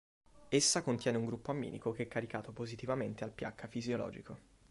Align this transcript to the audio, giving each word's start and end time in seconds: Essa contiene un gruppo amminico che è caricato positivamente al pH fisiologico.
Essa 0.49 0.81
contiene 0.81 1.19
un 1.19 1.27
gruppo 1.27 1.51
amminico 1.51 1.91
che 1.91 2.01
è 2.01 2.07
caricato 2.07 2.51
positivamente 2.51 3.23
al 3.23 3.33
pH 3.33 3.67
fisiologico. 3.67 4.39